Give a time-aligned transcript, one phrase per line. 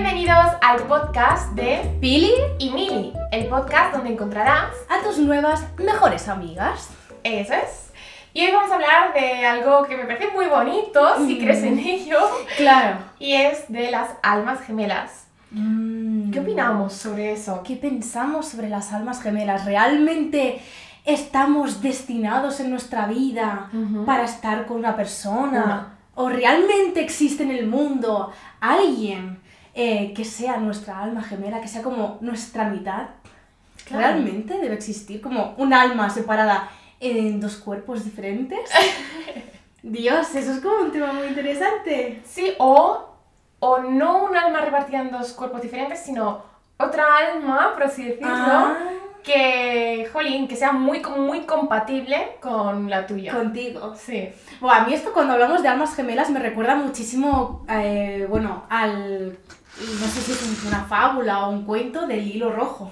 [0.00, 6.28] Bienvenidos al podcast de Pili y Mili, el podcast donde encontrarás a tus nuevas mejores
[6.28, 6.90] amigas.
[7.24, 7.90] Eso es.
[8.32, 11.38] Y hoy vamos a hablar de algo que me parece muy bonito, si Mm.
[11.40, 12.16] crees en ello,
[12.56, 12.98] Claro.
[13.18, 15.26] y es de las almas gemelas.
[15.50, 16.30] Mm.
[16.30, 17.64] ¿Qué opinamos sobre eso?
[17.64, 19.64] ¿Qué pensamos sobre las almas gemelas?
[19.64, 20.62] ¿Realmente
[21.06, 23.68] estamos destinados en nuestra vida
[24.06, 25.98] para estar con una persona?
[26.14, 29.40] ¿O realmente existe en el mundo alguien
[29.80, 33.10] eh, que sea nuestra alma gemela, que sea como nuestra mitad?
[33.84, 34.02] Claro.
[34.08, 36.68] ¿Realmente debe existir como un alma separada
[36.98, 38.58] en dos cuerpos diferentes?
[39.82, 42.20] Dios, eso es como un tema muy interesante.
[42.24, 43.08] Sí, o,
[43.60, 46.42] o no un alma repartida en dos cuerpos diferentes, sino
[46.76, 48.76] otra alma, por así decirlo, Ah.
[49.22, 53.32] que, jolín, que sea muy, muy compatible con la tuya.
[53.32, 53.94] Contigo.
[53.96, 54.28] Sí.
[54.60, 59.38] Buah, a mí esto cuando hablamos de almas gemelas me recuerda muchísimo, eh, bueno, al...
[59.80, 62.90] No sé si es una fábula o un cuento del hilo rojo.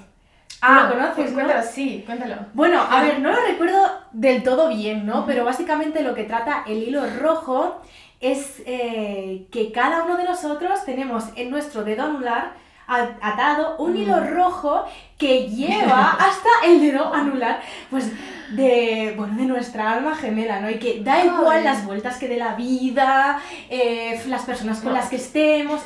[0.61, 1.35] ¿Tú lo conoces, pues no?
[1.35, 2.37] cuéntalo, sí, cuéntalo.
[2.55, 3.79] Bueno, a ver, no lo recuerdo
[4.13, 5.27] del todo bien, ¿no?
[5.27, 7.83] Pero básicamente lo que trata el hilo rojo
[8.21, 12.55] es eh, que cada uno de nosotros tenemos en nuestro dedo anular
[12.87, 14.85] atado un hilo rojo
[15.19, 18.13] que lleva hasta el dedo anular, pues
[18.51, 20.71] de, bueno, de nuestra alma gemela, ¿no?
[20.71, 25.09] Y que da igual las vueltas que dé la vida, eh, las personas con las
[25.09, 25.83] que estemos,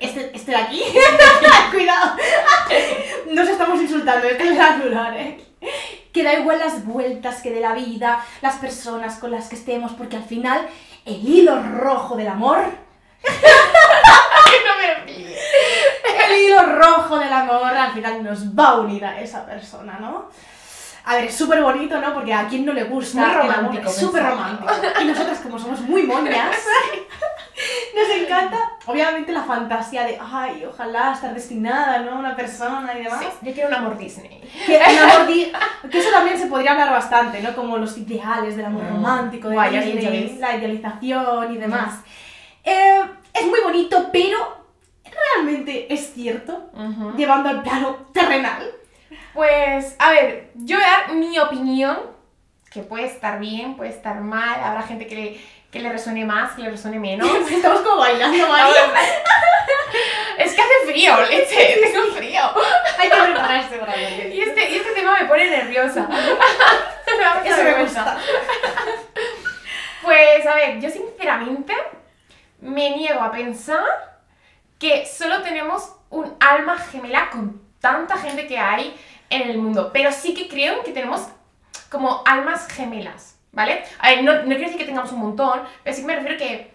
[0.00, 0.82] este, este de aquí,
[1.70, 2.16] cuidado,
[3.30, 5.44] nos estamos insultando, este es el anular, ¿eh?
[6.12, 9.92] Que da igual las vueltas que dé la vida, las personas con las que estemos,
[9.92, 10.66] porque al final
[11.04, 12.64] el hilo rojo del amor
[13.24, 15.24] no me
[16.24, 20.28] el hilo rojo del amor al final nos va a unir a esa persona, ¿no?
[21.06, 22.14] A ver, es súper bonito, ¿no?
[22.14, 24.72] Porque a quien no le gusta Muy romántico, súper romántico.
[25.02, 26.56] Y nosotras, como somos muy moñas,
[27.94, 32.12] nos encanta, obviamente, la fantasía de, ay, ojalá estar destinada, ¿no?
[32.12, 33.20] A una persona y demás.
[33.20, 34.40] Sí, yo quiero un amor Disney.
[34.66, 35.52] Que, el amor di-
[35.90, 37.54] que eso también se podría hablar bastante, ¿no?
[37.54, 38.88] Como los ideales del amor Mm.
[38.94, 42.00] romántico, de Guay, Disney, la idealización y demás.
[42.64, 43.00] Eh,
[43.34, 44.38] es muy bonito, pero
[45.36, 46.70] ¿realmente es cierto?
[47.16, 48.70] Llevando al plano terrenal.
[49.34, 51.98] Pues, a ver, yo voy a dar mi opinión,
[52.70, 55.40] que puede estar bien, puede estar mal, habrá gente que le,
[55.72, 57.28] que le resuene más, que le resuene menos.
[57.50, 58.92] Estamos como bailando, María.
[60.38, 62.42] es que hace frío, leche, tengo frío.
[62.96, 63.96] Hay que prepararse para.
[63.96, 66.08] Y este, y este tema me pone nerviosa.
[67.44, 68.18] Eso me gusta.
[70.02, 71.74] Pues, a ver, yo sinceramente
[72.60, 73.84] me niego a pensar
[74.78, 78.94] que solo tenemos un alma gemela con tanta gente que hay
[79.30, 79.90] en el mundo.
[79.92, 81.28] Pero sí que creo que tenemos
[81.90, 83.84] como almas gemelas, ¿vale?
[83.98, 86.38] A ver, no, no quiero decir que tengamos un montón, pero sí que me refiero
[86.38, 86.74] que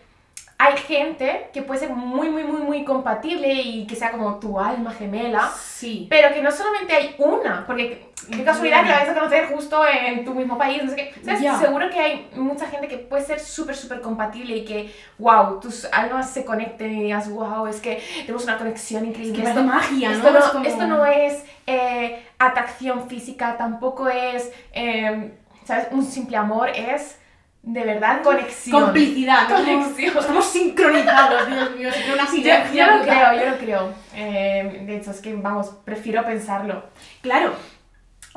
[0.61, 4.59] hay gente que puede ser muy, muy, muy, muy compatible y que sea como tu
[4.59, 5.49] alma gemela.
[5.57, 6.07] Sí.
[6.09, 9.81] Pero que no solamente hay una, porque qué casualidad que la vais a conocer justo
[9.87, 11.13] en tu mismo país, no sé qué.
[11.23, 11.41] ¿Sabes?
[11.59, 15.85] Seguro que hay mucha gente que puede ser súper, súper compatible y que, wow, tus
[15.91, 19.37] almas se conecten y digas, wow, es que tenemos una conexión increíble.
[19.37, 20.39] Que parece magia, esto, ¿no?
[20.39, 25.33] no, Es como- esto no es eh, atracción física, tampoco es, eh,
[25.65, 25.87] ¿sabes?
[25.91, 27.17] Un simple amor, es
[27.61, 28.81] de verdad conexión.
[28.83, 30.17] Complicidad, Conexión.
[30.17, 32.87] Estamos sincronizados, Dios mío, se una sinergia.
[32.87, 33.93] yo lo creo, yo lo creo.
[34.15, 36.83] Eh, de hecho, es que, vamos, prefiero pensarlo.
[37.21, 37.53] Claro.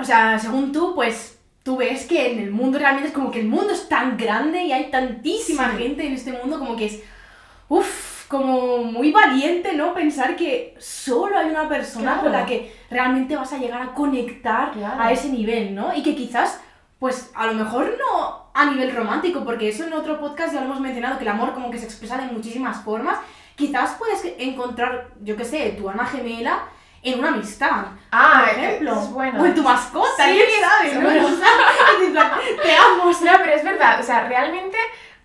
[0.02, 3.38] O sea, según tú, pues tú ves que en el mundo realmente es como que
[3.40, 5.84] el mundo es tan grande y hay tantísima Sí.
[5.84, 7.00] gente en este mundo como que es,
[7.68, 9.94] uff, como muy valiente, ¿no?
[9.94, 12.38] Pensar que solo hay una persona con Claro.
[12.40, 15.00] la que realmente vas a llegar a conectar Claro.
[15.00, 15.94] a ese nivel, ¿no?
[15.94, 16.60] Y que quizás,
[16.98, 20.66] pues a lo mejor no a nivel romántico, porque eso en otro podcast ya lo
[20.66, 23.18] hemos mencionado, que el amor como que se expresa de muchísimas formas.
[23.54, 26.64] Quizás puedes encontrar, yo qué sé, tu alma gemela
[27.02, 27.84] en una amistad.
[28.10, 29.00] Ah, por ejemplo.
[29.00, 29.42] es bueno.
[29.42, 30.90] O en tu mascota, Sí, quién sabe,
[32.62, 33.10] te amo.
[33.10, 34.76] No, pero es verdad, o sea, realmente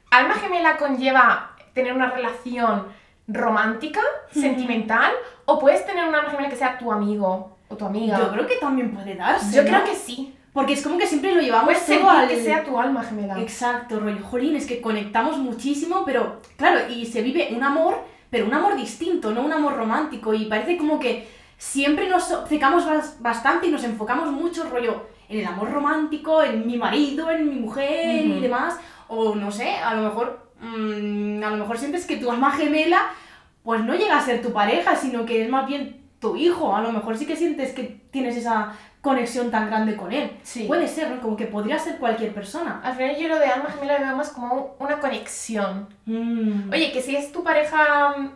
[0.09, 2.87] alma gemela conlleva tener una relación
[3.27, 4.01] romántica,
[4.31, 5.11] sentimental,
[5.45, 8.17] o puedes tener una alma gemela que sea tu amigo o tu amiga.
[8.17, 9.55] Yo creo que también puede darse.
[9.55, 9.69] Yo ¿no?
[9.69, 10.33] creo que sí.
[10.53, 12.27] Porque es como que siempre lo llevamos Puedes todo al...
[12.27, 13.39] que sea tu alma gemela.
[13.39, 18.47] Exacto, rollo, jolín, es que conectamos muchísimo, pero claro, y se vive un amor, pero
[18.47, 21.27] un amor distinto, no un amor romántico, y parece como que
[21.57, 26.65] siempre nos obcecamos bas- bastante y nos enfocamos mucho, rollo, en el amor romántico, en
[26.65, 28.77] mi marido, en mi mujer y demás,
[29.09, 33.09] o no sé, a lo mejor, mm, a lo mejor sientes que tu alma gemela,
[33.63, 36.81] pues no llega a ser tu pareja, sino que es más bien tu hijo, a
[36.81, 40.31] lo mejor sí que sientes que tienes esa conexión tan grande con él.
[40.43, 40.63] Sí.
[40.65, 41.21] Puede ser, ¿no?
[41.21, 42.81] Como que podría ser cualquier persona.
[42.83, 45.87] Al final yo lo de alma gemela lo veo más como una conexión.
[46.05, 46.71] Mm.
[46.71, 48.29] Oye, que si es tu pareja mm,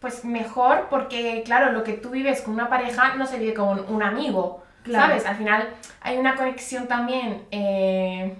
[0.00, 3.84] pues mejor porque, claro, lo que tú vives con una pareja no se vive con
[3.92, 5.08] un amigo, Claro.
[5.08, 5.26] ¿sabes?
[5.26, 5.68] Al final
[6.00, 8.34] hay una conexión también eh,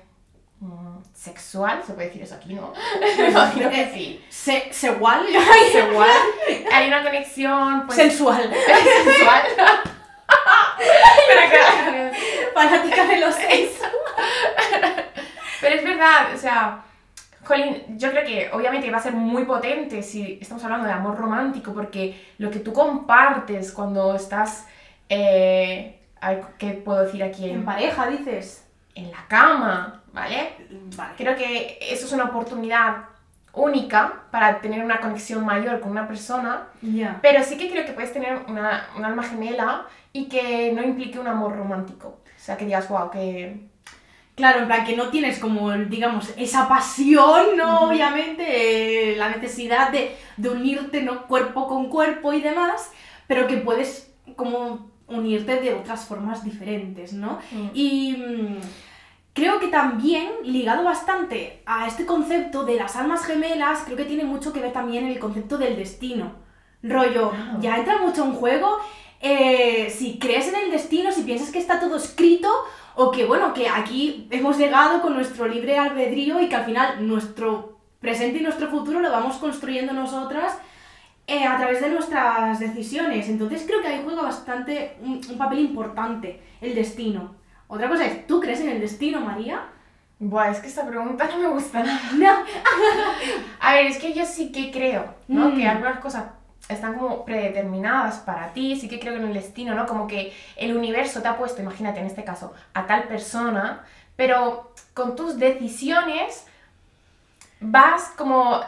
[0.60, 2.72] mm, sexual, se puede decir eso aquí, ¿no?
[3.18, 4.24] Me imagino que sí.
[4.30, 5.26] Se, segual,
[5.72, 6.08] Sexual.
[6.72, 8.42] Hay una conexión, pues, sensual,
[9.04, 9.42] sexual.
[11.28, 12.10] Pero
[12.54, 13.70] fanática de los seis.
[15.60, 16.82] Pero es verdad, o sea,
[17.44, 21.16] Jolín, yo creo que obviamente va a ser muy potente si estamos hablando de amor
[21.18, 24.66] romántico, porque lo que tú compartes cuando estás,
[25.08, 26.00] eh,
[26.58, 27.48] ¿qué puedo decir aquí?
[27.48, 28.66] En En, pareja, dices.
[28.94, 30.50] en la cama, ¿vale?
[30.96, 31.14] Vale.
[31.16, 33.04] Creo que eso es una oportunidad
[33.52, 37.18] única para tener una conexión mayor con una persona, Ya.
[37.22, 41.18] pero sí que creo que puedes tener una, un alma gemela y que no implique
[41.18, 42.08] un amor romántico.
[42.08, 43.68] O sea, que digas, wow, que...
[44.40, 47.88] Claro, en plan que no tienes como, digamos, esa pasión, ¿no?
[47.88, 51.26] Obviamente, eh, la necesidad de, de unirte, ¿no?
[51.26, 52.90] Cuerpo con cuerpo y demás,
[53.26, 57.38] pero que puedes como unirte de otras formas diferentes, ¿no?
[57.74, 58.60] Y mm,
[59.34, 64.24] creo que también, ligado bastante a este concepto de las almas gemelas, creo que tiene
[64.24, 66.32] mucho que ver también el concepto del destino.
[66.82, 67.58] Rollo, Ah.
[67.60, 68.78] ya entra mucho en juego
[69.22, 72.48] eh, si crees en el destino, si piensas que está todo escrito,
[72.94, 77.06] o que bueno, que aquí hemos llegado con nuestro libre albedrío y que al final
[77.06, 80.58] nuestro presente y nuestro futuro lo vamos construyendo nosotras
[81.26, 83.28] eh, a través de nuestras decisiones.
[83.28, 87.34] Entonces creo que ahí juega bastante un, un papel importante el destino.
[87.68, 89.62] Otra cosa es, ¿tú crees en el destino, María?
[90.18, 92.00] Buah, es que esta pregunta no me gusta nada.
[92.14, 92.28] No.
[93.60, 95.48] A ver, es que yo sí que creo, ¿no?
[95.48, 95.56] Mm.
[95.56, 96.24] Que algunas cosas
[96.68, 99.86] están como predeterminadas para ti, sí que creo en el destino, ¿no?
[99.86, 103.84] Como que el universo te ha puesto, imagínate en este caso, a tal persona,
[104.16, 106.46] pero con tus decisiones
[107.60, 108.60] vas como,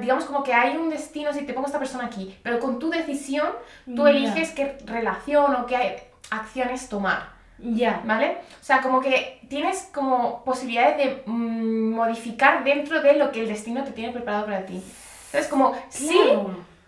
[0.00, 2.90] digamos como que hay un destino, si te pongo esta persona aquí, pero con tu
[2.90, 3.48] decisión
[3.94, 7.30] tú eliges qué relación o qué acciones tomar.
[7.58, 8.02] Ya.
[8.04, 8.38] ¿Vale?
[8.60, 13.48] O sea, como que tienes como posibilidades de mm, modificar dentro de lo que el
[13.48, 14.82] destino te tiene preparado para ti.
[15.26, 16.18] Entonces, como, sí.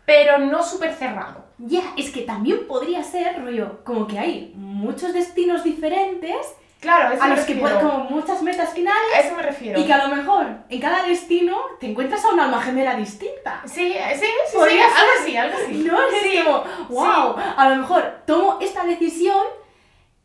[0.04, 1.44] Pero no súper cerrado.
[1.58, 6.34] Ya, es que también podría ser, rollo, como que hay muchos destinos diferentes
[6.80, 9.80] Claro, eso a me los que pueden, como muchas metas finales, A eso me refiero.
[9.80, 13.62] y que a lo mejor en cada destino te encuentras a una alma gemela distinta.
[13.64, 15.72] Sí, sí, sí, sí, algo así, algo así.
[15.78, 19.46] No, es Sí, como, wow, a lo mejor tomo esta decisión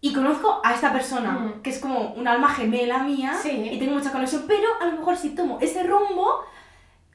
[0.02, 1.62] y conozco a esta persona, Mm.
[1.62, 3.70] que es como un alma gemela mía, Sí.
[3.72, 6.44] y tengo mucha conexión, pero a lo mejor si tomo ese rumbo,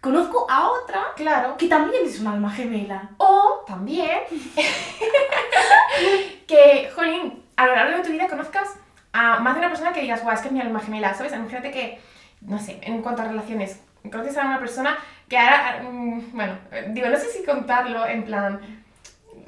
[0.05, 1.56] conozco a otra Claro.
[1.56, 3.09] que también es un alma gemela.
[3.17, 4.21] O también
[6.47, 8.69] que, jolín, a lo largo de tu vida conozcas
[9.15, 11.33] a más de una persona que digas, guau, es que es mi alma gemela, ¿sabes?
[11.33, 11.99] Imagínate que,
[12.43, 16.59] no sé, en cuanto a relaciones, conoces a una persona que ahora, mm, bueno,
[16.89, 18.61] digo, no sé si contarlo en plan,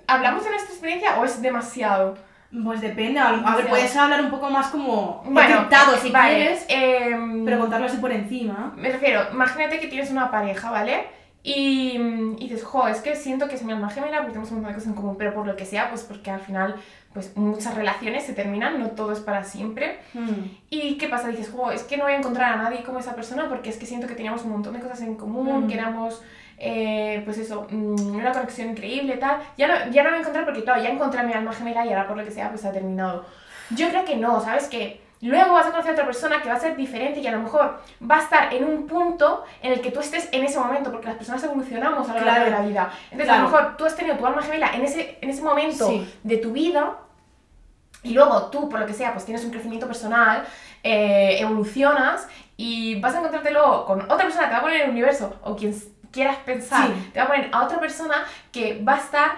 [0.07, 2.17] ¿hablamos de nuestra experiencia o es demasiado?
[2.65, 5.67] Pues depende, a, a ver, puedes hablar un poco más como Bueno,
[6.01, 8.73] si vale, quieres, em, pero contarlo así por encima.
[8.77, 11.07] Me refiero, imagínate que tienes una pareja, ¿vale?
[11.49, 11.97] Y,
[12.39, 14.73] y dices, jo, es que siento que es mi alma gemela porque tenemos un montón
[14.73, 16.75] de cosas en común, pero por lo que sea, pues porque al final,
[17.15, 20.01] pues muchas relaciones se terminan, no todo es para siempre.
[20.15, 20.31] Mm.
[20.71, 21.29] ¿Y qué pasa?
[21.29, 23.77] Dices, jo, es que no voy a encontrar a nadie como esa persona porque es
[23.77, 25.69] que siento que teníamos un montón de cosas en común, Mm.
[25.69, 26.21] que éramos,
[26.59, 29.39] eh, pues eso, mm, una conexión increíble, tal.
[29.57, 31.87] Ya no, ya no voy a encontrar porque, claro, ya encontré a mi alma gemela
[31.87, 33.25] y ahora por lo que sea, pues ha terminado.
[33.71, 34.67] Yo creo que no, ¿sabes?
[34.67, 37.33] Que luego vas a conocer a otra persona que va a ser diferente y a
[37.33, 40.59] lo mejor va a estar en un punto en el que tú estés en ese
[40.59, 42.91] momento, porque las personas evolucionamos a lo largo de la vida.
[43.05, 43.33] Entonces, Claro.
[43.33, 46.15] a lo mejor tú has tenido tu alma gemela en ese, en ese momento Sí.
[46.23, 46.99] de tu vida
[48.03, 50.45] y luego tú, por lo que sea, pues tienes un crecimiento personal,
[50.83, 54.77] eh, evolucionas y vas a encontrarte luego con otra persona que te va a poner
[54.79, 55.75] en el universo o quien
[56.13, 57.11] quieras pensar, Sí.
[57.13, 59.31] te va a poner a otra persona que va a estar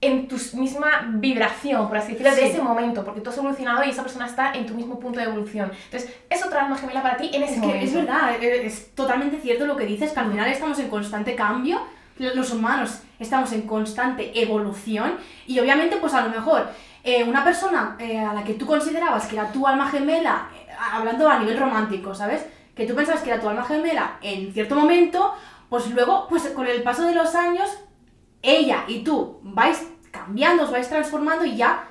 [0.00, 3.90] en tu misma vibración, por así decirlo, de ese momento, porque tú has evolucionado y
[3.90, 5.72] esa persona está en tu mismo punto de evolución.
[5.86, 7.84] Entonces, es otra alma gemela para ti en ese Es que momento.
[7.86, 11.34] es verdad, eh, es totalmente cierto lo que dices, que al final estamos en constante
[11.34, 11.80] cambio,
[12.18, 15.14] los humanos estamos en constante evolución
[15.46, 16.68] y obviamente pues a lo mejor
[17.04, 20.66] eh, una persona eh, a la que tú considerabas que era tu alma gemela, eh,
[20.92, 22.44] hablando a nivel romántico, ¿sabes?
[22.74, 25.32] Que tú pensabas que era tu alma gemela en cierto momento,
[25.68, 27.68] pues luego, pues con el paso de los años,
[28.42, 31.84] ella y tú vais cambiando, os vais transformando y ya,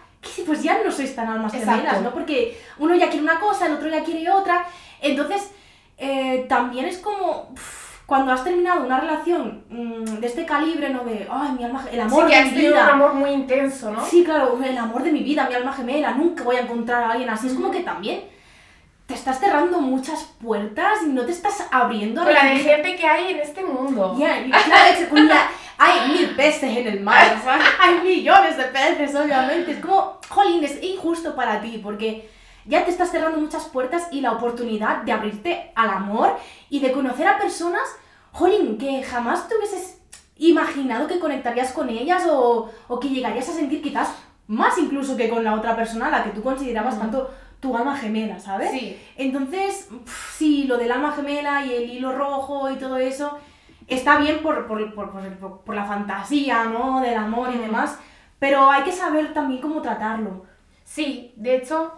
[0.46, 2.12] pues ya no sois tan almas gemelas, ¿no?
[2.12, 4.66] Porque uno ya quiere una cosa, el otro ya quiere otra.
[5.02, 5.52] Entonces,
[5.98, 7.54] eh, también es como
[8.06, 11.04] cuando has terminado una relación mm, de este calibre, ¿no?
[11.04, 12.94] De, ay, mi alma, el amor sí, que de has mi tenido un vida.
[12.94, 14.06] amor muy intenso, ¿no?
[14.06, 17.12] Sí, claro, el amor de mi vida, mi alma gemela, nunca voy a encontrar a
[17.12, 17.48] alguien así.
[17.48, 18.24] Es como que también
[19.08, 23.06] te estás cerrando muchas puertas y no te estás abriendo a la de gente que
[23.08, 24.16] hay en este mundo.
[24.18, 27.42] Ya, y claro, es con la- hay mil peces en el mar,
[27.80, 29.72] hay millones de peces, obviamente.
[29.72, 32.30] Es como, jolín, es injusto para ti, porque
[32.66, 36.36] ya te estás cerrando muchas puertas y la oportunidad de abrirte al amor
[36.70, 37.88] y de conocer a personas,
[38.32, 40.00] jolín, que jamás te hubieses
[40.38, 44.10] imaginado que conectarías con ellas o, o que llegarías a sentir quizás
[44.48, 47.00] más incluso que con la otra persona a la que tú considerabas Mm.
[47.00, 48.70] tanto tu alma gemela, ¿sabes?
[48.72, 48.98] Sí.
[49.18, 53.38] Entonces, pf, sí, lo del alma gemela y el hilo rojo y todo eso
[53.88, 55.12] está bien por, por, por,
[55.64, 57.02] por- la fantasía, ¿no?
[57.02, 57.98] Del amor y demás,
[58.40, 60.46] pero hay que saber también cómo tratarlo.
[60.84, 61.94] Sí, de hecho,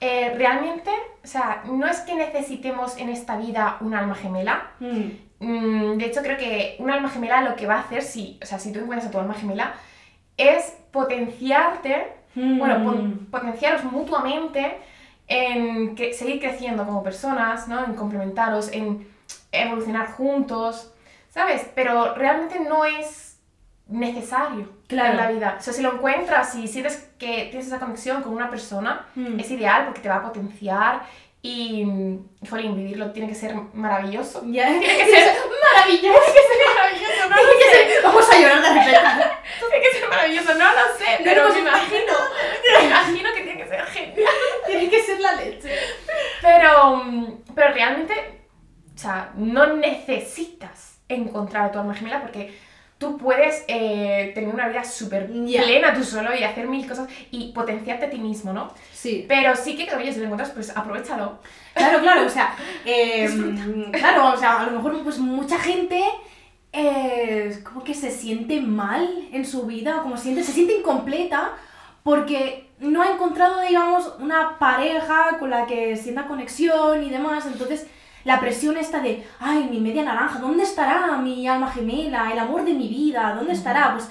[0.00, 0.90] eh, realmente,
[1.22, 4.70] o sea, no es que necesitemos en esta vida un alma gemela.
[4.80, 8.38] Mm, Mm, de hecho, creo que un alma gemela lo que va a hacer, si,
[8.42, 9.74] o sea, si tú encuentras a tu alma gemela,
[10.36, 14.78] es potenciarte, bueno, mm, pon- potenciaros mutuamente
[15.28, 17.84] en que, seguir creciendo como personas, ¿no?
[17.84, 19.06] En complementaros, en
[19.52, 20.93] evolucionar juntos,
[21.34, 21.66] ¿sabes?
[21.74, 23.40] Pero realmente no es
[23.88, 25.10] necesario Claro.
[25.10, 25.56] en la vida.
[25.58, 29.40] O sea, si lo encuentras y sientes que tienes esa conexión con una persona, mm.
[29.40, 31.02] es ideal porque te va a potenciar
[31.42, 31.84] y,
[32.48, 34.40] jolín, vivirlo tiene que ser maravilloso.
[34.42, 35.36] Tiene que ser
[35.74, 36.20] maravilloso.
[36.22, 38.00] Tiene que ser maravilloso, no lo sé.
[38.04, 39.30] Vamos a llorar de repente.
[39.70, 42.12] Tiene que ser maravilloso, no lo sé, pero me imagino.
[42.78, 44.32] Me imagino que tiene que ser genial.
[44.66, 45.76] Tiene que ser la leche.
[46.40, 47.02] Pero,
[47.54, 48.14] pero realmente,
[48.94, 52.54] o sea, no necesitas encontrar a tu alma gemela porque
[52.98, 57.52] tú puedes eh, tener una vida súper plena tú solo y hacer mil cosas y
[57.52, 58.72] potenciarte a ti mismo, ¿no?
[58.92, 59.24] Sí.
[59.28, 61.38] Pero sí que, oye, si lo encuentras, pues aprovechalo.
[61.74, 63.28] Claro, claro, o sea, eh,
[63.92, 66.02] claro, o sea, a lo mejor pues mucha gente
[66.72, 71.52] eh, como que se siente mal en su vida, como siente, se siente incompleta
[72.02, 77.86] porque no ha encontrado, digamos, una pareja con la que sienta conexión y demás, entonces
[78.24, 82.64] la presión esta de, ay, mi media naranja, ¿dónde estará mi alma gemela, el amor
[82.64, 83.92] de mi vida, ¿dónde estará?
[83.92, 84.08] Pues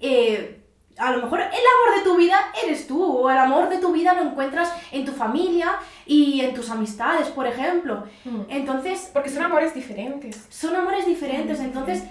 [0.00, 0.60] eh,
[0.98, 3.92] a lo mejor el amor de tu vida eres tú, o el amor de tu
[3.92, 5.76] vida lo encuentras en tu familia
[6.06, 8.04] y en tus amistades, por ejemplo.
[8.48, 10.46] Entonces, Porque son amores diferentes.
[10.50, 12.04] son amores diferentes, entonces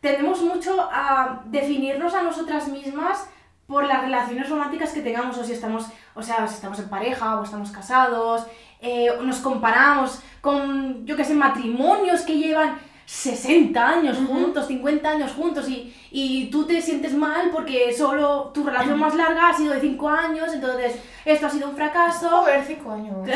[0.00, 3.28] tendemos mucho a definirnos a nosotras mismas
[3.66, 7.40] por las relaciones románticas que tengamos, o si estamos, o sea, si estamos en pareja
[7.40, 8.46] o estamos casados,
[8.80, 12.78] eh, nos comparamos con, yo que sé, matrimonios que llevan
[13.08, 18.64] 60 años juntos, 50 años juntos y, y tú te sientes mal porque solo tu
[18.64, 22.28] relación más larga ha sido de 5 años, entonces esto ha sido un fracaso.
[22.28, 23.16] Joder, cinco años.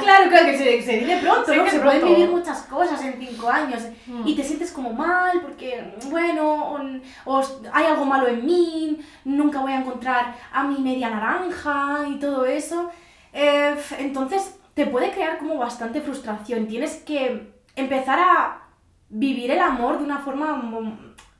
[0.00, 1.68] Claro, claro, que se, se dice pronto, Se ¿no?
[1.68, 4.26] Se pueden vivir muchas cosas en cinco años Mm.
[4.26, 6.80] y te sientes como mal porque, bueno, o,
[7.26, 7.42] o
[7.72, 12.44] hay algo malo en mí, nunca voy a encontrar a mi media naranja y todo
[12.44, 12.90] eso.
[13.32, 16.66] Eh, entonces te puede crear como bastante frustración.
[16.66, 18.62] Tienes que empezar a
[19.08, 20.62] vivir el amor de una forma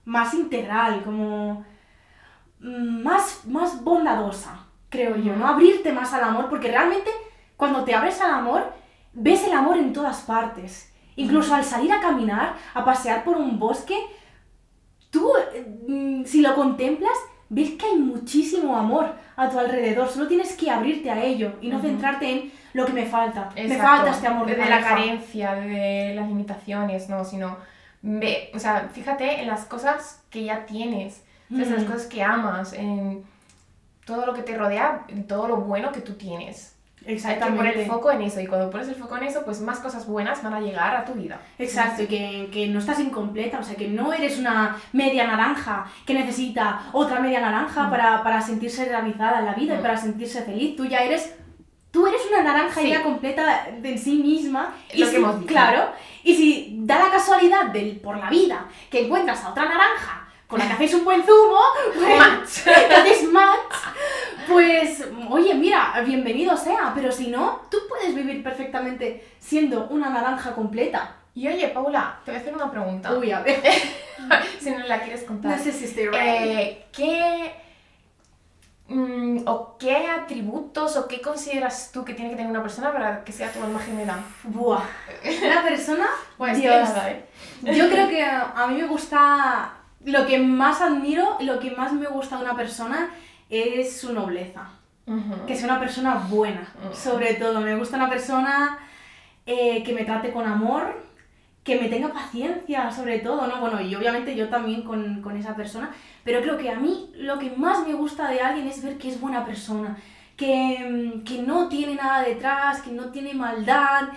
[0.04, 1.64] más integral, como
[2.60, 5.46] mm, más, más bondadosa, creo yo, ¿no?
[5.46, 7.10] Abrirte más al amor, porque realmente
[7.56, 8.72] cuando te abres al amor,
[9.12, 10.92] ves el amor en todas partes.
[11.16, 13.96] Incluso al salir a caminar, a pasear por un bosque,
[15.10, 17.16] tú, eh, mm, si lo contemplas,
[17.50, 20.08] ves que hay muchísimo amor a tu alrededor.
[20.08, 23.50] Solo tienes que abrirte a ello y no centrarte en lo que me falta.
[23.54, 23.84] Me Exacto.
[23.84, 27.56] falta este amor de, de la carencia, de las limitaciones, no, sino
[28.02, 31.66] ve, o sea, fíjate en las cosas que ya tienes, ¿sabes?
[31.68, 31.86] en las Mm.
[31.86, 33.24] cosas que amas, en
[34.06, 36.76] todo lo que te rodea, en todo lo bueno que tú tienes.
[37.06, 37.82] Hay que poner Exactamente.
[37.82, 40.42] el foco en eso y cuando pones el foco en eso, pues más cosas buenas
[40.42, 41.40] van a llegar a tu vida.
[41.58, 45.86] Exacto, y que, que no estás incompleta, o sea, que no eres una media naranja
[46.04, 47.90] que necesita otra media naranja Mm.
[47.90, 49.82] para, para sentirse realizada en la vida y Mm.
[49.82, 50.76] para sentirse feliz.
[50.76, 51.34] Tú ya eres,
[51.90, 52.90] tú eres una naranja Sí.
[52.90, 54.74] ya completa de sí misma.
[54.94, 55.46] Lo si- que hemos dicho.
[55.52, 55.90] Claro,
[56.22, 60.19] y si da la casualidad del, por la vida que encuentras a otra naranja
[60.50, 61.60] con la que hacéis un buen zumo,
[61.94, 62.64] pues, Match.
[62.64, 63.74] que match,
[64.48, 70.52] pues, oye, mira, bienvenido sea, pero si no, tú puedes vivir perfectamente siendo una naranja
[70.52, 71.14] completa.
[71.34, 73.12] Y oye, Paula, te voy a hacer una pregunta.
[73.14, 73.62] Uy, a ver.
[74.60, 75.56] si no la quieres contar.
[75.56, 76.08] No sé si estoy.
[76.12, 77.54] Eh, ¿qué,
[78.88, 83.22] mm, o qué atributos o qué consideras tú que tiene que tener una persona para
[83.22, 84.18] que sea tu alma gemela?
[84.42, 84.82] Buah.
[85.44, 86.08] Una persona.
[86.36, 86.88] Pues Dios.
[86.88, 87.24] nada, ¿eh?
[87.62, 89.76] Yo creo que a mí me gusta.
[90.04, 93.10] Lo que más admiro, lo que más me gusta de una persona
[93.48, 94.70] es su nobleza.
[95.46, 97.60] Que sea una persona buena, sobre todo.
[97.60, 98.78] Me gusta una persona
[99.44, 101.04] eh, que me trate con amor,
[101.64, 103.60] que me tenga paciencia, sobre todo, ¿no?
[103.60, 105.90] Bueno, y obviamente yo también con, con esa persona,
[106.22, 109.08] pero creo que a mí lo que más me gusta de alguien es ver que
[109.08, 109.98] es buena persona,
[110.36, 114.10] que, mm, que no tiene nada detrás, que no tiene maldad,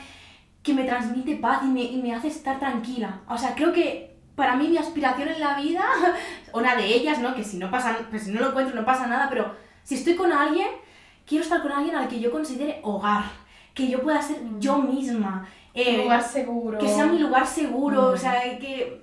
[0.61, 3.21] que me transmite paz y me, y me hace estar tranquila.
[3.27, 5.83] O sea, creo que para mí mi aspiración en la vida,
[6.53, 7.35] una de ellas, ¿no?
[7.35, 10.15] Que si no pasa, pues si no lo encuentro no pasa nada, pero si estoy
[10.15, 10.67] con alguien,
[11.25, 13.23] quiero estar con alguien al que yo considere hogar,
[13.73, 15.47] que yo pueda ser yo misma.
[15.75, 16.77] Un eh, lugar seguro.
[16.77, 18.13] que sea mi lugar seguro, Mm.
[18.13, 19.01] o sea, que,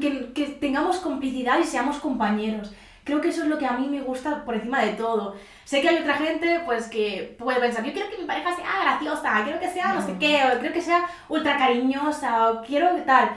[0.00, 2.72] que, que tengamos complicidad y seamos compañeros.
[3.04, 5.36] Creo que eso es lo que a mí me gusta por encima de todo.
[5.64, 8.82] Sé que hay otra gente pues que puede pensar, yo quiero que mi pareja sea
[8.82, 10.18] graciosa, quiero que sea no sé Mm.
[10.18, 13.30] qué, o quiero que sea ultra cariñosa, o quiero que tal.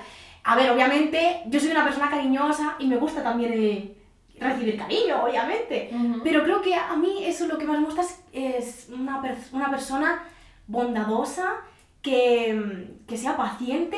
[0.43, 3.95] A ver, obviamente, yo soy una persona cariñosa y me gusta también el
[4.39, 5.89] recibir cariño, obviamente.
[5.93, 6.21] Ujú.
[6.23, 9.37] Pero creo que a mí eso lo que más me gusta es, es una, per-
[9.51, 10.23] una persona
[10.67, 11.57] bondadosa,
[12.01, 13.97] que, que sea paciente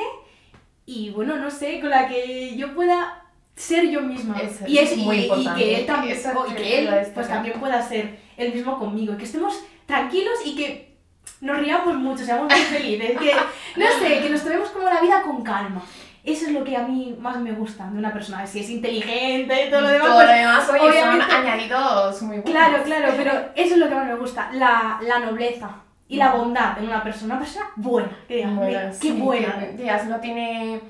[0.87, 3.23] y bueno, no sé, con la que yo pueda
[3.55, 4.39] ser yo misma.
[4.39, 5.59] Eso y, es es, muy y- y importante.
[5.63, 6.17] que él también,
[6.49, 9.13] y que él pues también pueda ser el mismo conmigo.
[9.13, 10.97] Y que estemos tranquilos y que
[11.41, 13.17] nos riamos mucho, seamos muy felices.
[13.19, 13.33] Que,
[13.77, 15.83] no sé, que nos tomemos como la vida con calma.
[16.23, 18.45] Eso es lo que a mí más me gusta de una persona.
[18.45, 22.21] Si es inteligente y todo lo demás, Todo pues, lo demás, oye, obviamente- son añadidos
[22.21, 22.51] muy buenos.
[22.51, 25.69] Claro, claro, pero eso es lo que más me gusta, la, la nobleza
[26.07, 29.59] y la bondad en una persona, una persona buena, que digas, Bueno, "Mira, qué buena.
[29.59, 30.81] que digas, no tiene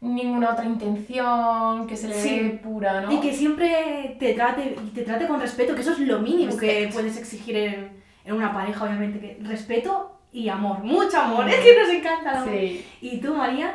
[0.00, 2.60] ninguna otra intención, que se le Sí.
[2.62, 3.10] pura, ¿no?
[3.12, 6.56] Y que siempre te trate, y te trate con respeto, que eso es lo mínimo
[6.56, 11.48] que puedes exigir en, en una pareja, obviamente, que respeto y amor, mucho amor, Mm.
[11.48, 12.50] es que nos encanta el amor.
[12.50, 12.86] Sí.
[13.00, 13.74] ¿Y tú, María?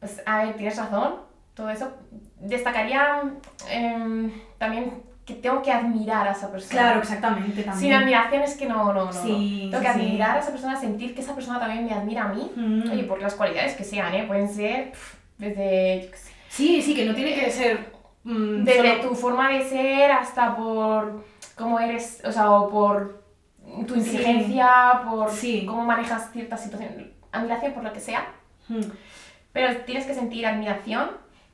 [0.00, 1.16] Pues a ver, tienes razón,
[1.54, 1.92] todo eso.
[2.40, 3.22] Destacaría
[3.70, 6.70] em, también que tengo que admirar a esa persona.
[6.80, 7.78] Claro, exactamente, también.
[7.80, 9.12] Sin admiración es que no, no, no.
[9.12, 9.70] Sí, no.
[9.78, 10.06] Tengo que sí.
[10.06, 12.52] admirar a esa persona, sentir que esa persona también me admira a mí.
[12.54, 12.90] Mm.
[12.92, 14.24] Oye, por las cualidades que sean, ¿eh?
[14.26, 14.92] Pueden ser
[15.38, 17.92] desde, yo qué sé, Sí, sí, que no tiene que ser...
[18.22, 21.24] mm, desde solo- tu forma de ser hasta por
[21.56, 23.24] cómo eres, o sea, o por
[23.86, 25.28] tu inteligencia, por
[25.66, 27.08] cómo manejas ciertas situaciones.
[27.32, 28.28] Admiración por lo que sea.
[28.68, 28.80] Mm.
[29.56, 31.08] Pero tienes que sentir admiración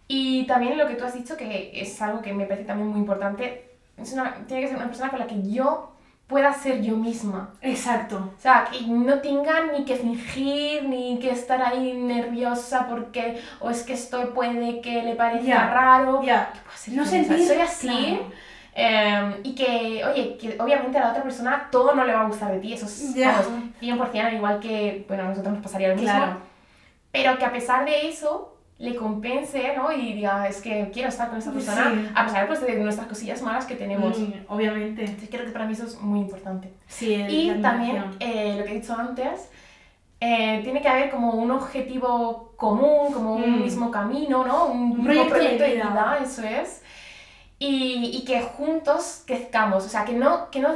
[0.09, 2.99] y también lo que tú has dicho, que es algo que me parece también muy
[2.99, 5.93] importante, es una, tiene que ser una persona con la que yo
[6.27, 7.51] pueda ser yo misma.
[7.61, 8.33] Exacto.
[8.37, 13.71] O sea, que no tenga ni que fingir, ni que estar ahí nerviosa porque, o
[13.71, 16.23] es que esto puede que le parezca Ya, raro.
[16.25, 16.53] Ya.
[16.75, 17.47] Ser No sentir...
[17.47, 17.87] Soy así.
[17.87, 18.33] claro.
[18.75, 22.27] eh, y que, oye, que obviamente a la otra persona todo no le va a
[22.27, 23.33] gustar de ti, eso es Ya.
[23.81, 26.52] vamos, 100%, al igual que, bueno, a nosotros nos pasaría lo mismo Claro.
[27.12, 28.48] Pero que a pesar de eso
[28.79, 29.92] le compense, ¿no?
[29.92, 32.11] Y diga, es que quiero estar con esta persona, Sí.
[32.16, 34.18] a pesar pues, de nuestras cosillas malas que tenemos.
[34.18, 35.03] Mm, obviamente.
[35.05, 36.72] Entonces creo que para mí eso es muy importante.
[36.88, 39.48] Sí, el- Y también, eh, lo que he dicho antes,
[40.20, 43.62] eh, tiene que haber como un objetivo común, como un Mm.
[43.62, 44.66] mismo camino, ¿no?
[44.66, 45.90] Un, mismo proyecto de proyecto de vida.
[45.90, 46.83] vida, eso es.
[47.61, 50.70] Y, y que juntos crezcamos, o sea, que no, que no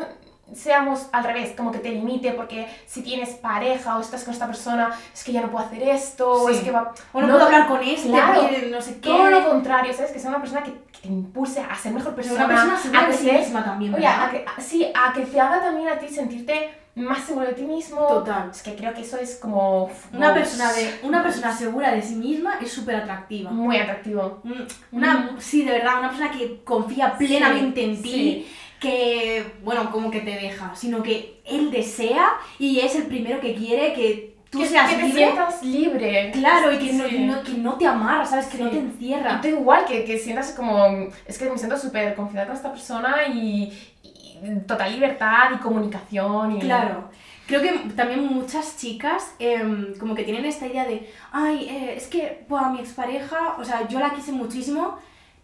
[0.54, 4.46] seamos al revés, como que te limite porque si tienes pareja o estás con esta
[4.46, 6.54] persona, es que ya no puedo hacer esto, o Sí.
[6.56, 6.92] es que va...
[7.12, 8.48] O no, no, puedo hablar con este claro.
[8.70, 9.00] no sé qué.
[9.08, 10.12] Todo lo contrario, ¿sabes?
[10.12, 13.00] Que sea una persona que, que te impulse a ser mejor persona, una persona segura
[13.04, 15.88] a de sí misma también, Oye, a que, a- sí, a que te haga también
[15.88, 18.06] a ti sentirte más seguro de ti mismo.
[18.06, 18.48] Total.
[18.50, 19.90] Es que creo que eso es como...
[20.14, 23.50] Una wow, persona, de, una persona segura de sí misma es súper atractiva.
[23.50, 24.40] Muy atractivo.
[24.44, 28.52] Mm, Una, sí, de verdad, una persona que confía plenamente en ti, sí.
[28.80, 33.54] Que, bueno, como que te deja, sino que él desea y es el primero que
[33.54, 35.18] quiere que tú que, seas que te libre.
[35.24, 36.30] sientas libre.
[36.32, 37.18] Claro, y que, no, Sí.
[37.20, 38.46] no- que no te amarra, ¿sabes?
[38.46, 39.38] Que no te encierra.
[39.38, 40.86] Y tú igual, que, que sientas como...
[41.26, 46.56] Es que me siento súper confiada con esta persona y, y total libertad y comunicación.
[46.56, 46.60] Y...
[46.60, 47.10] Claro.
[47.46, 52.08] Creo que también muchas chicas em, como que tienen esta idea de, ay, eh, es
[52.08, 54.98] que a mi expareja, o sea, yo la quise muchísimo,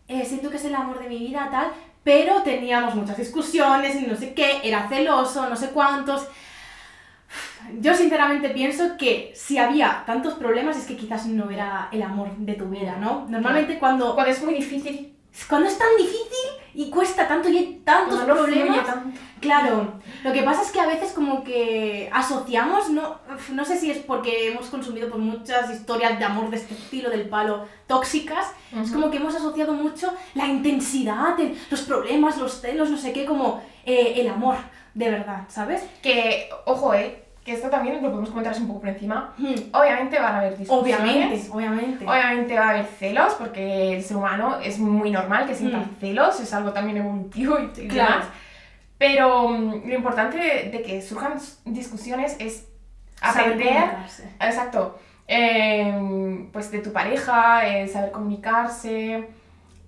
[0.09, 1.68] eh, siento que es el amor de mi vida, tal,
[2.05, 6.27] pero teníamos muchas discusiones y no sé qué, era celoso, no sé cuántos.
[7.81, 12.37] Yo sinceramente pienso que si había tantos problemas es que quizás no era el amor
[12.37, 13.27] de tu vida, ¿no?
[13.29, 15.17] Normalmente cuando, Cuando es muy difícil,
[15.49, 16.29] cuando es tan difícil
[16.75, 19.18] y cuesta tanto y hay tantos no problemas, tanto.
[19.40, 23.18] Claro, lo que pasa es que a veces como que asociamos, no,
[23.53, 27.11] no sé si es porque hemos consumido pues, muchas historias de amor de este estilo,
[27.11, 28.47] del palo, tóxicas,
[28.81, 33.12] es como que hemos asociado mucho la intensidad, el- los problemas, los celos, no sé
[33.12, 34.57] qué, como eh, el amor,
[34.95, 35.83] de verdad, ¿sabes?
[36.03, 39.33] Que, ojo, eh, que esto también lo podemos comentar un poco por encima.
[39.37, 40.94] Hmm, Obviamente van a haber discusiones.
[41.00, 42.07] Obviamente, obviamente.
[42.07, 45.96] Obviamente va a haber celos, porque el ser humano es muy normal que sienta Mm.
[46.00, 48.12] celos, es algo también evolutivo y, y Claro.
[48.12, 48.26] demás.
[48.98, 52.68] Pero mm, lo importante de, de que surjan discusiones es
[53.20, 53.90] aprender,
[54.40, 59.28] exacto, eh, pues de tu pareja, eh, saber comunicarse,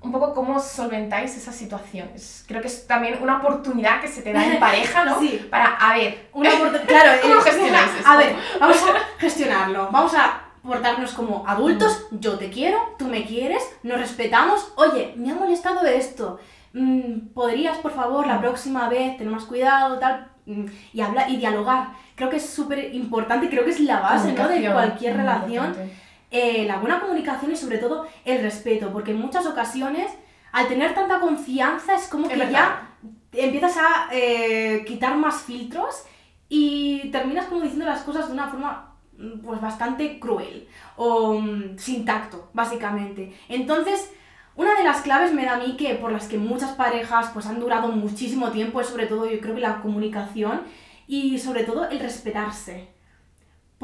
[0.05, 2.45] un poco cómo solventáis esas situaciones.
[2.47, 5.19] Creo que es también una oportunidad que se te da en pareja, ¿no?
[5.19, 5.47] Sí.
[5.51, 6.51] Para, a ver, Una
[6.87, 8.11] claro, ¿Cómo gestionáis esto?
[8.11, 9.89] A ver, vamos a gestionarlo.
[9.91, 15.31] Vamos a portarnos como adultos, yo te quiero, tú me quieres, nos respetamos, oye, me
[15.31, 16.39] ha molestado esto,
[16.73, 20.65] mm, podrías por favor la próxima vez tener más cuidado, tal, mm,
[20.95, 21.89] y hablar y dialogar.
[22.15, 24.49] Creo que es súper importante, creo que es la base ¿no?
[24.49, 25.67] de cualquier relación.
[25.67, 26.05] importante.
[26.37, 30.11] Eh, la buena comunicación y sobre todo el respeto, porque en muchas ocasiones
[30.51, 32.89] al tener tanta confianza es como que ya
[33.31, 36.03] empiezas a eh, quitar más filtros
[36.49, 40.67] y terminas como diciendo las cosas de una forma mm, pues bastante cruel
[40.97, 43.33] o mm, sin tacto, básicamente.
[43.49, 44.13] Entonces,
[44.57, 47.47] una de las claves me da a mí que por las que muchas parejas pues
[47.47, 50.63] han durado muchísimo tiempo es sobre todo yo creo que la comunicación
[51.07, 52.94] y sobre todo el respetarse.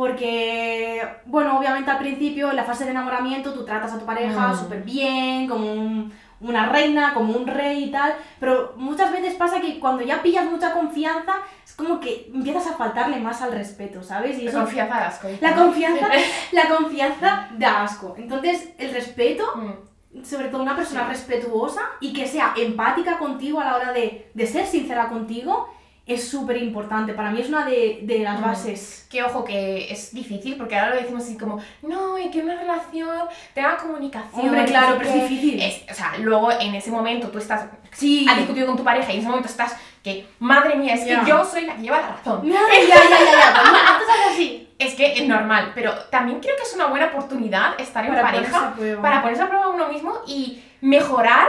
[0.01, 4.49] Porque, bueno, obviamente al principio, en la fase de enamoramiento, tú tratas a tu pareja
[4.49, 4.59] Mm.
[4.59, 9.61] súper bien, como un- una reina, como un rey y tal, pero muchas veces pasa
[9.61, 11.35] que cuando ya pillas mucha confianza,
[11.65, 14.39] es como que empiezas a faltarle más al respeto, ¿sabes?
[14.39, 15.29] Y La eso- confianza de asco.
[15.41, 16.09] la confianza,
[16.53, 18.15] la confianza da asco.
[18.17, 20.25] Entonces, el respeto, Mm.
[20.25, 24.47] sobre todo una persona respetuosa y que sea empática contigo a la hora de, de
[24.47, 25.69] ser sincera contigo,
[26.07, 27.15] es súper importante.
[27.15, 28.43] Para mí es una de, de las Mm.
[28.45, 29.07] bases.
[29.11, 32.57] Que ojo, que es difícil, porque ahora lo decimos así como, no, y que una
[32.57, 33.09] relación
[33.55, 34.47] tenga comunicación.
[34.47, 35.29] Hombre, claro, pero es qué".
[35.29, 35.61] difícil.
[35.63, 38.27] Es- o sea, luego en ese momento tú estás, Sí.
[38.29, 41.19] has discutido con tu pareja y en ese momento estás que, madre mía, es que
[41.29, 42.43] yo soy la que lleva la razón.
[42.45, 43.99] Ya, ya, ya, ya, ya.
[43.99, 44.67] Pues es así.
[44.79, 48.31] Es que es normal, pero también creo que es una buena oportunidad estar en Para
[48.31, 49.03] ponerse pareja prueba.
[49.03, 51.49] para ponerse a prueba uno mismo y mejorar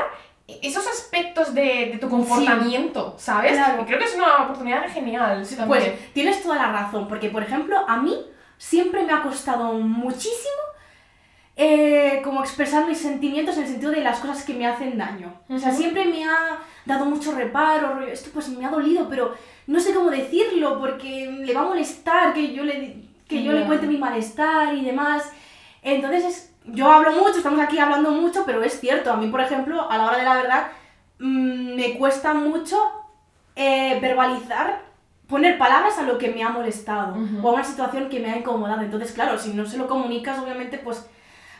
[0.61, 3.53] esos aspectos de, de tu comportamiento, ¿sabes?
[3.53, 3.85] Claro.
[3.85, 5.45] Creo que es una oportunidad genial.
[5.45, 5.83] sí, Pues
[6.13, 8.15] tienes toda la razón, porque por ejemplo, a mí
[8.57, 10.61] siempre me ha costado muchísimo
[11.57, 15.33] eh, como expresar mis sentimientos en el sentido de las cosas que me hacen daño.
[15.49, 19.35] O sea, siempre me ha dado mucho reparo, esto pues me ha dolido, pero
[19.67, 23.65] no sé cómo decirlo porque le va a molestar que yo le, que yo le
[23.65, 25.29] cuente mi malestar y demás.
[25.83, 29.41] Entonces, es- yo hablo mucho, estamos aquí hablando mucho, pero es cierto, a mí, por
[29.41, 30.67] ejemplo, a la hora de la verdad,
[31.19, 32.77] mm, me cuesta mucho
[33.55, 34.81] eh, verbalizar,
[35.27, 38.37] poner palabras a lo que me ha molestado o a una situación que me ha
[38.37, 38.81] incomodado.
[38.81, 41.05] Entonces, claro, si no se lo comunicas, obviamente, pues,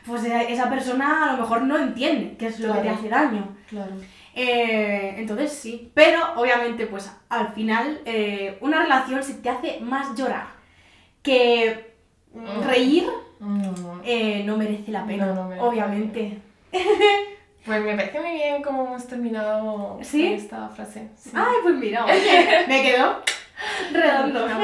[0.06, 3.10] pues eh, esa persona a lo mejor no entiende qué es lo que te hace
[3.10, 3.56] daño.
[3.68, 3.92] Claro.
[4.34, 10.16] Eh, entonces sí, pero obviamente pues al final eh, una relación si te hace más
[10.16, 10.48] llorar
[11.22, 11.92] que
[12.34, 12.62] Mm.
[13.42, 14.02] Reír, Mm.
[14.04, 16.38] eh, no merece la pena, No, no la obviamente.
[17.64, 20.24] Pues me parece muy bien cómo hemos terminado ¿Sí?
[20.24, 21.10] con esta frase.
[21.16, 21.30] Sí.
[21.36, 23.22] Ay, pues mira, oye, me quedó
[23.92, 24.48] redondo.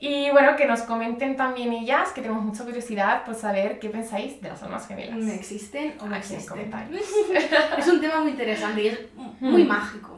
[0.00, 4.38] Y bueno, que nos comenten también ellas, que tenemos mucha curiosidad por saber qué pensáis
[4.42, 5.16] de las almas gemelas.
[5.16, 6.46] ¿Me existen o no Aquí en existen?
[6.46, 7.02] comentarios.
[7.78, 8.98] Es un tema muy interesante y es
[9.40, 10.13] muy mágico.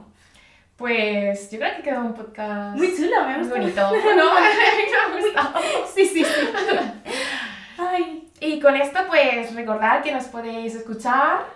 [0.76, 3.80] Pues yo creo que quedó un podcast Muy chulo, me bonito.
[4.16, 4.34] ¿no?
[4.34, 5.60] me ha gustado.
[5.94, 6.48] Sí, sí, sí.
[7.78, 11.46] Ay, Y con esto, pues recordad que nos podéis escuchar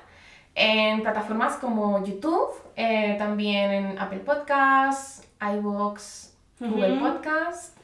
[0.54, 6.96] en plataformas como YouTube, eh, también en Apple Podcasts, iVoox, Google.
[6.98, 7.74] Podcasts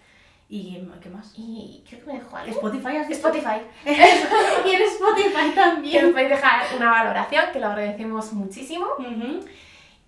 [0.48, 1.32] ¿y qué más?
[1.36, 2.50] y creo que me dejo algo.
[2.52, 3.18] Spotify, ¿has dicho?
[3.28, 3.60] Spotify.
[3.84, 6.12] y en Spotify Que nos también.
[6.12, 8.86] podéis dejar una valoración, que lo agradecemos muchísimo.
[8.98, 9.40] Ujú.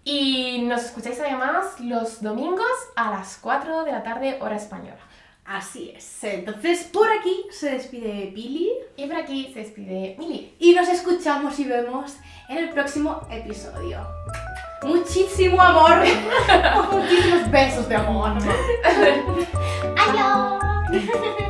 [0.04, 4.98] Y nos escucháis además los domingos a las 4 de la tarde, hora española.
[5.44, 6.24] Así es.
[6.24, 10.54] Entonces, por aquí se despide Pili Y por aquí se despide Mili.
[10.58, 12.16] y nos escuchamos y vemos
[12.50, 14.06] en el próximo episodio.
[14.82, 16.04] Muchísimo amor.
[16.92, 18.32] Muchísimos besos de amor.